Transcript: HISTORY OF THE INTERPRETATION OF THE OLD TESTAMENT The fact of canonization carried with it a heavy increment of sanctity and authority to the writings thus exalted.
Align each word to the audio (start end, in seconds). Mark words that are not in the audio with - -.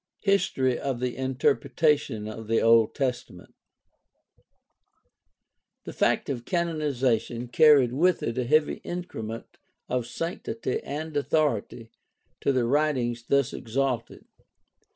HISTORY 0.23 0.79
OF 0.79 0.99
THE 0.99 1.15
INTERPRETATION 1.15 2.27
OF 2.27 2.47
THE 2.47 2.59
OLD 2.59 2.95
TESTAMENT 2.95 3.53
The 5.83 5.93
fact 5.93 6.27
of 6.27 6.43
canonization 6.43 7.47
carried 7.49 7.93
with 7.93 8.23
it 8.23 8.35
a 8.39 8.45
heavy 8.45 8.77
increment 8.83 9.59
of 9.87 10.07
sanctity 10.07 10.81
and 10.81 11.15
authority 11.15 11.91
to 12.39 12.51
the 12.51 12.65
writings 12.65 13.23
thus 13.27 13.53
exalted. 13.53 14.25